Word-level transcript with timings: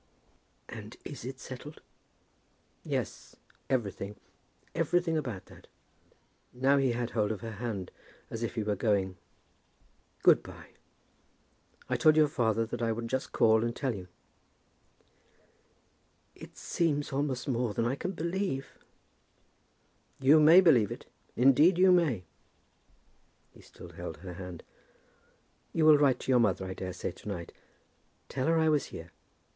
"And 0.67 0.97
is 1.05 1.23
it 1.25 1.39
settled?" 1.39 1.79
"Yes; 2.83 3.35
everything. 3.69 4.15
Everything 4.73 5.15
about 5.15 5.45
that." 5.45 5.67
Now 6.51 6.77
he 6.77 6.93
had 6.93 7.11
hold 7.11 7.31
of 7.31 7.41
her 7.41 7.51
hand 7.61 7.91
as 8.31 8.41
if 8.41 8.55
he 8.55 8.63
were 8.63 8.75
going. 8.75 9.17
"Good 10.23 10.41
by. 10.41 10.71
I 11.87 11.97
told 11.97 12.17
your 12.17 12.27
father 12.29 12.65
that 12.65 12.81
I 12.81 12.91
would 12.91 13.09
just 13.09 13.31
call 13.31 13.63
and 13.63 13.75
tell 13.75 13.93
you." 13.93 14.07
"It 16.33 16.57
seems 16.57 17.13
almost 17.13 17.47
more 17.47 17.75
than 17.75 17.85
I 17.85 17.93
can 17.93 18.13
believe." 18.13 18.79
"You 20.19 20.39
may 20.39 20.61
believe 20.61 20.91
it; 20.91 21.05
indeed 21.35 21.77
you 21.77 21.91
may." 21.91 22.23
He 23.51 23.61
still 23.61 23.89
held 23.89 24.17
her 24.17 24.33
hand. 24.33 24.63
"You 25.73 25.85
will 25.85 25.99
write 25.99 26.17
to 26.21 26.31
your 26.31 26.39
mother 26.39 26.65
I 26.65 26.73
daresay 26.73 27.11
to 27.11 27.27
night. 27.27 27.53
Tell 28.29 28.47
her 28.47 28.57
I 28.57 28.67
was 28.67 28.85
here. 28.85 29.11